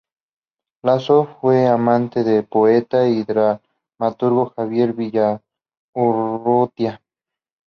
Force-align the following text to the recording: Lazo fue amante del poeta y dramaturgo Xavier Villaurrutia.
Lazo 0.83 1.27
fue 1.39 1.67
amante 1.67 2.23
del 2.23 2.43
poeta 2.47 3.07
y 3.07 3.23
dramaturgo 3.23 4.51
Xavier 4.55 4.93
Villaurrutia. 4.93 7.03